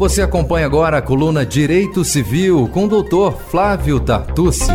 [0.00, 4.70] Você acompanha agora a coluna Direito Civil com o doutor Flávio Tartucci.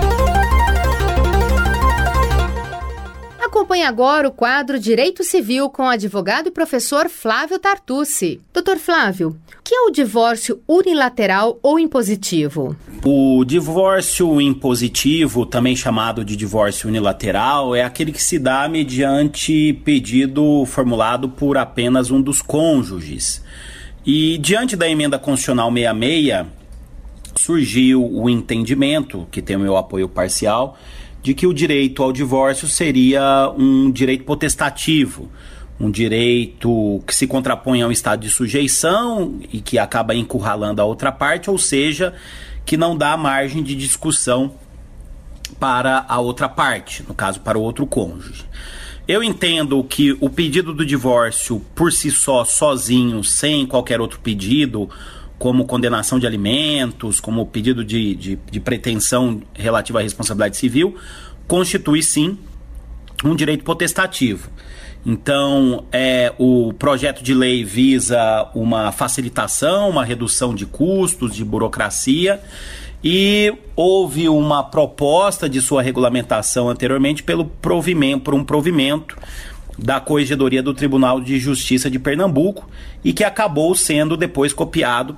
[3.44, 8.40] Acompanhe agora o quadro Direito Civil com o advogado e professor Flávio Tartucci.
[8.54, 12.76] Doutor Flávio, o que é o divórcio unilateral ou impositivo?
[13.04, 20.64] O divórcio impositivo, também chamado de divórcio unilateral, é aquele que se dá mediante pedido
[20.68, 23.44] formulado por apenas um dos cônjuges.
[24.06, 26.46] E diante da emenda constitucional 66,
[27.36, 30.77] surgiu o entendimento, que tem o meu apoio parcial,
[31.23, 35.27] de que o direito ao divórcio seria um direito potestativo,
[35.80, 40.85] um direito que se contrapõe a um estado de sujeição e que acaba encurralando a
[40.85, 42.13] outra parte, ou seja,
[42.63, 44.54] que não dá margem de discussão
[45.60, 48.46] para a outra parte, no caso, para o outro cônjuge.
[49.08, 54.90] Eu entendo que o pedido do divórcio por si só, sozinho, sem qualquer outro pedido,
[55.38, 60.96] como condenação de alimentos, como pedido de, de, de pretensão relativa à responsabilidade civil,
[61.48, 62.38] constitui sim
[63.24, 64.50] um direito potestativo.
[65.06, 72.41] Então, é, o projeto de lei visa uma facilitação, uma redução de custos, de burocracia
[73.07, 79.16] e houve uma proposta de sua regulamentação anteriormente pelo provimento, por um provimento
[79.78, 82.67] da Corregedoria do Tribunal de Justiça de Pernambuco
[83.03, 85.16] e que acabou sendo depois copiado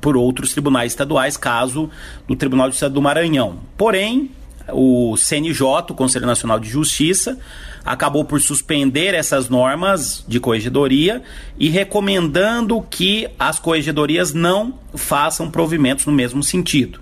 [0.00, 1.90] por outros tribunais estaduais, caso
[2.26, 3.58] do Tribunal de Justiça do Maranhão.
[3.76, 4.30] Porém,
[4.72, 7.38] o CNJ, o Conselho Nacional de Justiça,
[7.84, 11.22] acabou por suspender essas normas de corregedoria
[11.58, 17.00] e recomendando que as corregedorias não façam provimentos no mesmo sentido.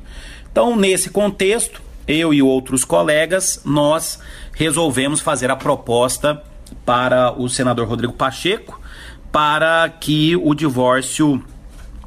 [0.50, 4.18] Então, nesse contexto, eu e outros colegas, nós
[4.52, 6.42] resolvemos fazer a proposta
[6.84, 8.80] para o senador Rodrigo Pacheco
[9.32, 11.42] para que o divórcio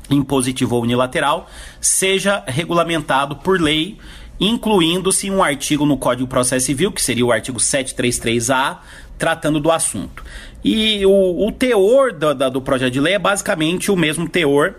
[0.10, 1.50] impositivo ou unilateral
[1.82, 3.98] seja regulamentado por lei
[4.40, 8.80] incluindo-se um artigo no Código de Processo Civil, que seria o artigo 733A,
[9.18, 10.24] tratando do assunto.
[10.64, 14.76] E o, o teor do, do projeto de lei é basicamente o mesmo teor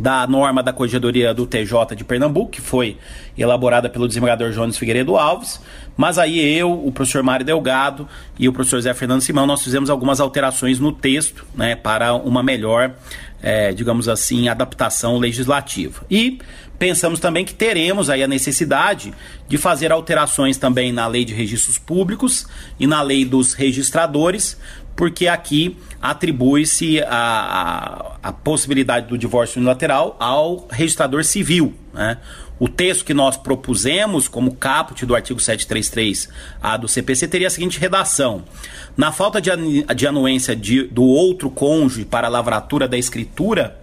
[0.00, 2.96] da norma da Corregedoria do TJ de Pernambuco, que foi
[3.36, 5.60] elaborada pelo desembargador Jones Figueiredo Alves,
[5.96, 8.08] mas aí eu, o professor Mário Delgado
[8.38, 12.42] e o professor Zé Fernando Simão, nós fizemos algumas alterações no texto, né, para uma
[12.42, 12.94] melhor,
[13.42, 16.04] é, digamos assim, adaptação legislativa.
[16.10, 16.38] E
[16.78, 19.12] Pensamos também que teremos aí a necessidade
[19.48, 22.46] de fazer alterações também na lei de registros públicos
[22.78, 24.56] e na lei dos registradores,
[24.98, 31.72] porque aqui atribui-se a, a, a, possibilidade do divórcio unilateral ao registrador civil.
[31.94, 32.18] Né?
[32.58, 37.78] O texto que nós propusemos como caput do artigo 733A do CPC teria a seguinte
[37.78, 38.42] redação:
[38.96, 39.50] Na falta de,
[39.94, 43.78] de anuência de, do outro cônjuge para a lavratura da escritura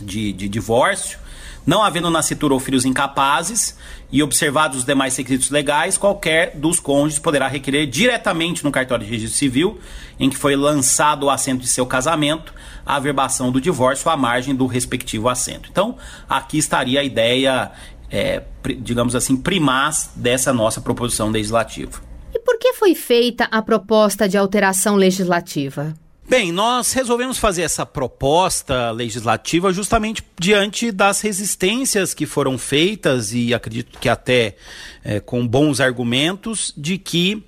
[0.00, 1.18] de, de divórcio,
[1.66, 3.76] não havendo nascitura ou filhos incapazes
[4.10, 9.10] e observados os demais requisitos legais, qualquer dos cônjuges poderá requerer diretamente no cartório de
[9.10, 9.80] registro civil,
[10.18, 14.54] em que foi lançado o assento de seu casamento, a averbação do divórcio à margem
[14.54, 15.68] do respectivo assento.
[15.70, 15.96] Então,
[16.28, 17.72] aqui estaria a ideia,
[18.08, 18.44] é,
[18.80, 22.00] digamos assim, primaz dessa nossa proposição legislativa.
[22.32, 25.94] E por que foi feita a proposta de alteração legislativa?
[26.28, 33.54] Bem, nós resolvemos fazer essa proposta legislativa justamente diante das resistências que foram feitas, e
[33.54, 34.56] acredito que até
[35.04, 37.44] é, com bons argumentos, de que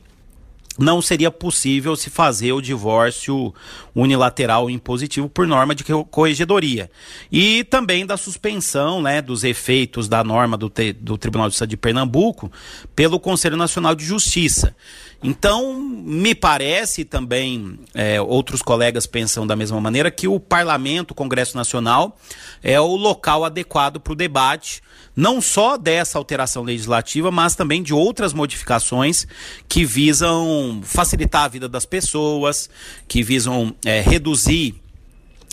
[0.79, 3.53] não seria possível se fazer o divórcio
[3.93, 6.89] unilateral impositivo por norma de corregedoria.
[7.33, 11.77] E também da suspensão né, dos efeitos da norma do, do Tribunal de Justiça de
[11.77, 12.51] Pernambuco
[12.95, 14.75] pelo Conselho Nacional de Justiça.
[15.23, 21.15] Então, me parece também, é, outros colegas pensam da mesma maneira, que o Parlamento, o
[21.15, 22.17] Congresso Nacional,
[22.63, 24.81] é o local adequado para o debate,
[25.17, 29.27] não só dessa alteração legislativa, mas também de outras modificações
[29.69, 32.71] que visam facilitar a vida das pessoas,
[33.09, 34.81] que visam é, reduzir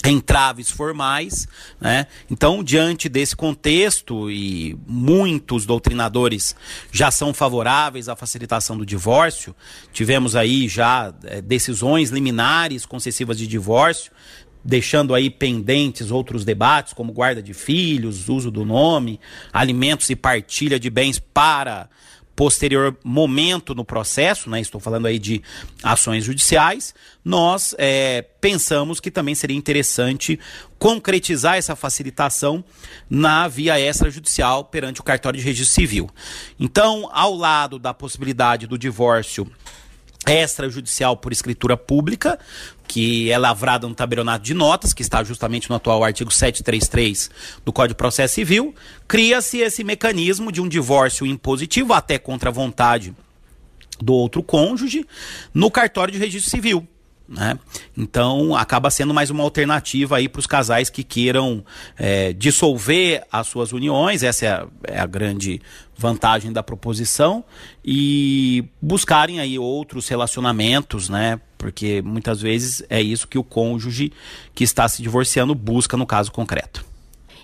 [0.08, 1.48] entraves formais,
[1.80, 2.08] né?
[2.30, 6.56] Então, diante desse contexto e muitos doutrinadores
[6.92, 9.56] já são favoráveis à facilitação do divórcio,
[9.92, 14.12] tivemos aí já é, decisões liminares concessivas de divórcio,
[14.64, 19.20] deixando aí pendentes outros debates, como guarda de filhos, uso do nome,
[19.54, 21.88] alimentos e partilha de bens para
[22.36, 25.42] posterior momento no processo, né, estou falando aí de
[25.82, 26.94] ações judiciais,
[27.24, 30.40] nós é, pensamos que também seria interessante
[30.78, 32.64] concretizar essa facilitação
[33.10, 36.10] na via extrajudicial perante o cartório de registro civil.
[36.60, 39.50] Então, ao lado da possibilidade do divórcio
[40.26, 42.40] extrajudicial por escritura pública,
[42.88, 47.30] que é lavrada no tabelionato de notas, que está justamente no atual artigo 733
[47.64, 48.74] do Código de Processo Civil,
[49.08, 53.14] cria-se esse mecanismo de um divórcio impositivo, até contra a vontade
[54.00, 55.06] do outro cônjuge,
[55.54, 56.88] no cartório de registro civil.
[57.28, 57.58] Né?
[57.98, 61.66] Então acaba sendo mais uma alternativa aí para os casais que queiram
[61.98, 65.60] é, dissolver as suas uniões, essa é a, é a, grande
[65.98, 67.44] vantagem da proposição,
[67.84, 71.40] e buscarem aí outros relacionamentos, né?
[71.58, 74.14] Porque muitas vezes é isso que o cônjuge
[74.54, 76.86] que está se divorciando busca no caso concreto.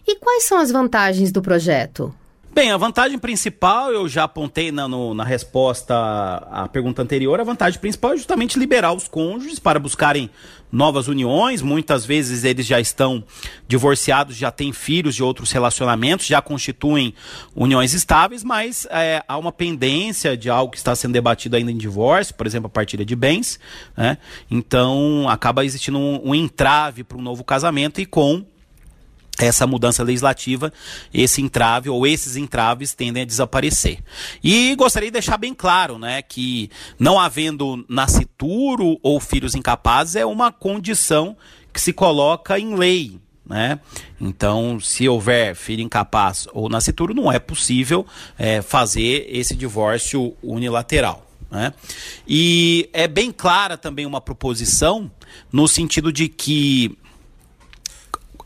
[0.07, 2.13] E quais são as vantagens do projeto?
[2.53, 5.95] Bem, a vantagem principal, eu já apontei na, no, na resposta
[6.51, 10.29] à pergunta anterior, a vantagem principal é justamente liberar os cônjuges para buscarem
[10.69, 11.61] novas uniões.
[11.61, 13.23] Muitas vezes eles já estão
[13.69, 17.13] divorciados, já têm filhos de outros relacionamentos, já constituem
[17.55, 21.77] uniões estáveis, mas é, há uma pendência de algo que está sendo debatido ainda em
[21.77, 23.61] divórcio, por exemplo, a partilha de bens.
[23.95, 24.17] Né?
[24.49, 28.45] Então acaba existindo um, um entrave para um novo casamento e com
[29.39, 30.71] essa mudança legislativa,
[31.13, 33.99] esse entrave ou esses entraves tendem a desaparecer.
[34.43, 36.69] E gostaria de deixar bem claro, né, que
[36.99, 41.35] não havendo nascituro ou filhos incapazes é uma condição
[41.73, 43.79] que se coloca em lei, né?
[44.19, 48.05] Então, se houver filho incapaz ou nascituro, não é possível
[48.37, 51.25] é, fazer esse divórcio unilateral.
[51.49, 51.73] Né?
[52.25, 55.11] E é bem clara também uma proposição
[55.51, 56.97] no sentido de que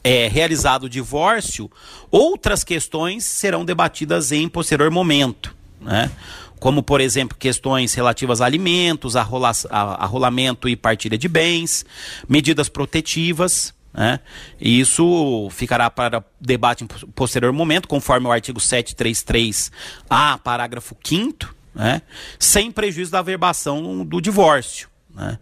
[0.08, 1.70] é realizado o divórcio,
[2.12, 6.12] outras questões serão debatidas em posterior momento, né?
[6.60, 11.84] Como, por exemplo, questões relativas a alimentos, arrola, arrolamento e partilha de bens,
[12.30, 14.20] medidas protetivas, né?
[14.62, 22.04] E isso ficará para debate em posterior momento, conforme o artigo 733A, parágrafo 5 né?
[22.40, 24.88] sem prejuízo da averbação do divórcio.
[25.16, 25.40] Né?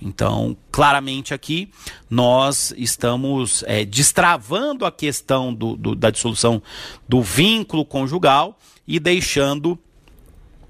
[0.00, 1.70] Então, claramente aqui,
[2.08, 6.62] nós estamos é, destravando a questão do, do, da dissolução
[7.08, 9.78] do vínculo conjugal e deixando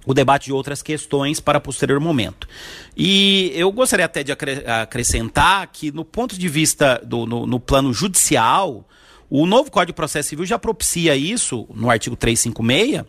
[0.06, 2.48] o debate de outras questões para posterior momento.
[2.96, 7.92] E eu gostaria até de acrescentar que, no ponto de vista do no, no plano
[7.92, 8.88] judicial,
[9.28, 13.04] o novo Código de Processo Civil já propicia isso, no artigo 356,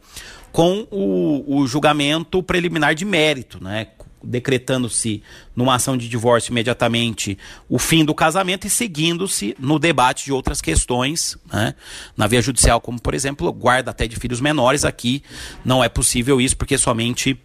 [0.52, 3.86] com o, o julgamento preliminar de mérito, né?
[4.24, 5.22] Decretando-se
[5.56, 7.38] numa ação de divórcio imediatamente
[7.70, 11.76] o fim do casamento e seguindo-se no debate de outras questões, né?
[12.16, 14.86] na via judicial, como por exemplo, guarda até de filhos menores.
[14.86, 15.24] Aqui
[15.64, 17.40] não é possível isso, porque somente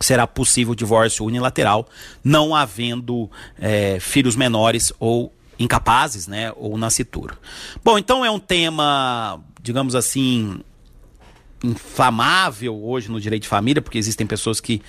[0.00, 1.88] será possível o divórcio unilateral,
[2.24, 7.38] não havendo é, filhos menores ou incapazes, né, ou nascituro.
[7.84, 10.60] Bom, então é um tema, digamos assim,
[11.62, 14.82] inflamável hoje no direito de família, porque existem pessoas que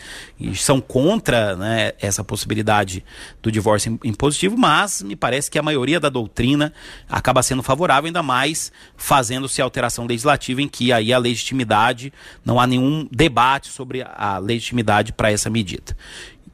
[0.55, 3.03] são contra né, essa possibilidade
[3.41, 6.73] do divórcio impositivo, mas me parece que a maioria da doutrina
[7.09, 12.11] acaba sendo favorável, ainda mais fazendo-se alteração legislativa em que aí a legitimidade,
[12.43, 15.95] não há nenhum debate sobre a legitimidade para essa medida.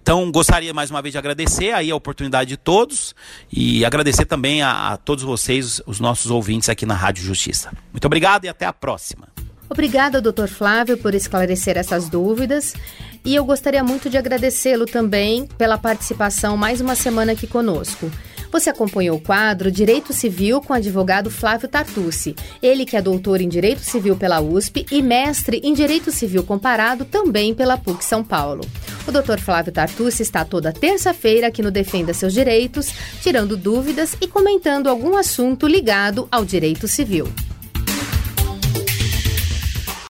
[0.01, 3.13] Então, gostaria mais uma vez de agradecer aí a oportunidade de todos
[3.51, 7.71] e agradecer também a, a todos vocês, os nossos ouvintes aqui na Rádio Justiça.
[7.91, 9.27] Muito obrigado e até a próxima.
[9.69, 12.73] Obrigada, doutor Flávio, por esclarecer essas dúvidas.
[13.23, 18.09] E eu gostaria muito de agradecê-lo também pela participação mais uma semana aqui conosco.
[18.51, 22.35] Você acompanhou o quadro Direito Civil com o advogado Flávio Tartucci.
[22.63, 27.05] Ele que é doutor em Direito Civil pela USP e mestre em Direito Civil Comparado
[27.05, 28.65] também pela PUC São Paulo.
[29.07, 32.91] O doutor Flávio Tartucci está toda terça-feira aqui no Defenda Seus Direitos,
[33.21, 37.27] tirando dúvidas e comentando algum assunto ligado ao direito civil.